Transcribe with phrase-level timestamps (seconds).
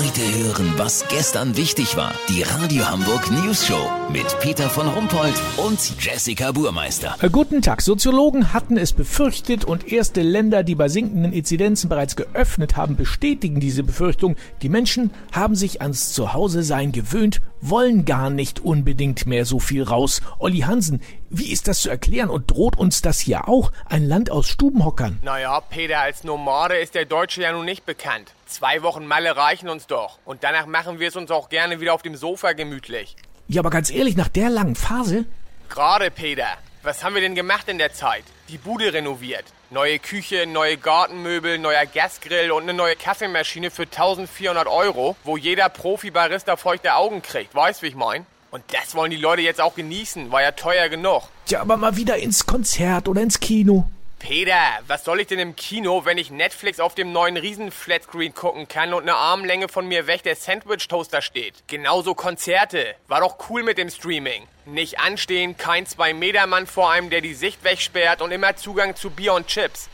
[0.00, 2.14] Heute hören, was gestern wichtig war.
[2.30, 7.16] Die Radio Hamburg News Show mit Peter von Rumpold und Jessica Burmeister.
[7.20, 7.82] Äh, Guten Tag.
[7.82, 13.60] Soziologen hatten es befürchtet und erste Länder, die bei sinkenden Inzidenzen bereits geöffnet haben, bestätigen
[13.60, 14.36] diese Befürchtung.
[14.62, 20.22] Die Menschen haben sich ans Zuhause-Sein gewöhnt, wollen gar nicht unbedingt mehr so viel raus.
[20.38, 23.70] Olli Hansen, wie ist das zu erklären und droht uns das hier auch?
[23.84, 25.18] Ein Land aus Stubenhockern.
[25.20, 28.32] Naja, Peter, als Nomade ist der Deutsche ja nun nicht bekannt.
[28.50, 30.18] Zwei Wochen Malle reichen uns doch.
[30.24, 33.14] Und danach machen wir es uns auch gerne wieder auf dem Sofa gemütlich.
[33.46, 35.24] Ja, aber ganz ehrlich, nach der langen Phase?
[35.68, 36.48] Gerade, Peter.
[36.82, 38.24] Was haben wir denn gemacht in der Zeit?
[38.48, 39.44] Die Bude renoviert.
[39.70, 45.68] Neue Küche, neue Gartenmöbel, neuer Gasgrill und eine neue Kaffeemaschine für 1400 Euro, wo jeder
[45.68, 47.54] Profi-Barista feuchte Augen kriegt.
[47.54, 48.26] Weißt, wie ich mein?
[48.50, 50.32] Und das wollen die Leute jetzt auch genießen.
[50.32, 51.22] War ja teuer genug.
[51.46, 53.88] Tja, aber mal wieder ins Konzert oder ins Kino.
[54.20, 58.68] Peter, was soll ich denn im Kino, wenn ich Netflix auf dem neuen Riesen-Flatscreen gucken
[58.68, 61.54] kann und eine Armlänge von mir weg der Sandwich-Toaster steht?
[61.66, 62.94] Genauso Konzerte.
[63.08, 64.44] War doch cool mit dem Streaming.
[64.66, 69.32] Nicht anstehen, kein Zwei-Meter-Mann vor einem, der die Sicht wegsperrt und immer Zugang zu Bier
[69.32, 69.88] und Chips.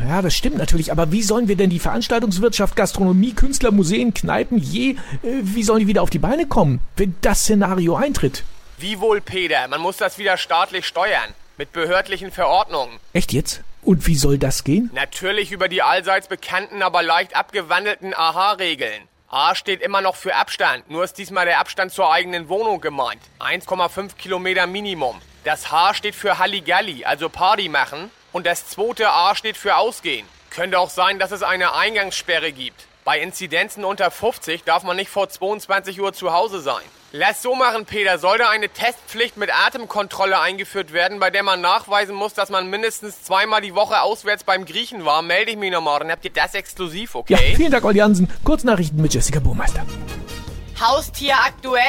[0.00, 4.58] Ja, das stimmt natürlich, aber wie sollen wir denn die Veranstaltungswirtschaft, Gastronomie, Künstler, Museen, Kneipen
[4.58, 8.44] je, äh, wie sollen die wieder auf die Beine kommen, wenn das Szenario eintritt?
[8.76, 9.66] Wie wohl, Peter?
[9.68, 11.32] Man muss das wieder staatlich steuern.
[11.56, 12.98] Mit behördlichen Verordnungen.
[13.12, 13.62] Echt jetzt?
[13.82, 14.90] Und wie soll das gehen?
[14.92, 19.08] Natürlich über die allseits bekannten, aber leicht abgewandelten AHA-Regeln.
[19.30, 23.20] A steht immer noch für Abstand, nur ist diesmal der Abstand zur eigenen Wohnung gemeint.
[23.40, 25.20] 1,5 Kilometer Minimum.
[25.44, 28.10] Das H steht für Halligalli, also Party machen.
[28.32, 30.26] Und das zweite A steht für Ausgehen.
[30.50, 32.86] Könnte auch sein, dass es eine Eingangssperre gibt.
[33.04, 36.84] Bei Inzidenzen unter 50 darf man nicht vor 22 Uhr zu Hause sein.
[37.12, 38.18] Lass so machen, Peter.
[38.18, 43.22] Sollte eine Testpflicht mit Atemkontrolle eingeführt werden, bei der man nachweisen muss, dass man mindestens
[43.22, 46.00] zweimal die Woche auswärts beim Griechen war, melde ich mich nochmal.
[46.00, 47.32] Dann habt ihr das exklusiv, okay?
[47.32, 48.28] Ja, vielen Dank, Olli Hansen.
[48.44, 49.86] Kurznachrichten mit Jessica Burmeister.
[50.78, 51.82] Haustier aktuell.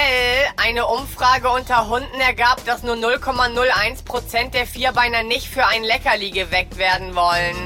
[0.56, 6.78] Eine Umfrage unter Hunden ergab, dass nur 0,01% der Vierbeiner nicht für ein Leckerli geweckt
[6.78, 7.58] werden wollen.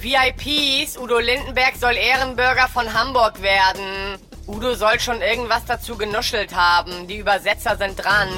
[0.00, 4.20] VIPs, Udo Lindenberg soll Ehrenbürger von Hamburg werden.
[4.46, 7.08] Udo soll schon irgendwas dazu genuschelt haben.
[7.08, 8.28] Die Übersetzer sind dran.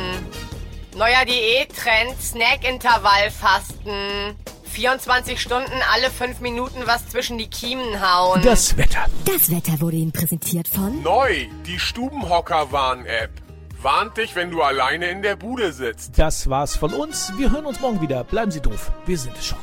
[0.96, 4.36] Neuer Diättrend, Snack-Intervall-Fasten.
[4.64, 8.42] 24 Stunden alle 5 Minuten was zwischen die Kiemen hauen.
[8.42, 9.04] Das Wetter.
[9.24, 13.30] Das Wetter wurde Ihnen präsentiert von Neu, die Stubenhocker-Warn-App.
[13.82, 16.18] Warnt dich, wenn du alleine in der Bude sitzt.
[16.18, 17.32] Das war's von uns.
[17.36, 18.24] Wir hören uns morgen wieder.
[18.24, 18.90] Bleiben Sie doof.
[19.06, 19.58] Wir sind es schon.